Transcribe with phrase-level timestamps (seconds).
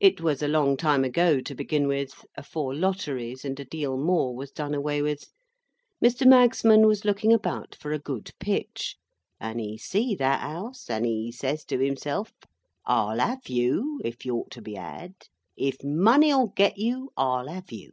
[0.00, 4.50] It was a long time ago, to begin with;—afore lotteries and a deal more was
[4.52, 5.32] done away with.
[6.04, 6.26] Mr.
[6.26, 8.96] Magsman was looking about for a good pitch,
[9.40, 12.32] and he see that house, and he says to himself,
[12.84, 15.14] "I'll have you, if you're to be had.
[15.56, 17.92] If money'll get you, I'll have you."